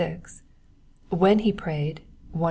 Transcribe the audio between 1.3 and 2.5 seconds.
he prayed (147).